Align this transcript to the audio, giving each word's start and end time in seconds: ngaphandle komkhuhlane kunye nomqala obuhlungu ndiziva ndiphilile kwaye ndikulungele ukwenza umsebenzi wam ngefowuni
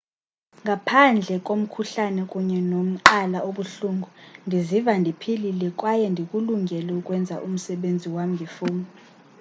ngaphandle 0.63 1.35
komkhuhlane 1.47 2.21
kunye 2.31 2.59
nomqala 2.71 3.37
obuhlungu 3.49 4.09
ndiziva 4.47 4.93
ndiphilile 5.01 5.67
kwaye 5.79 6.05
ndikulungele 6.13 6.91
ukwenza 6.99 7.35
umsebenzi 7.47 8.07
wam 8.15 8.29
ngefowuni 8.35 8.85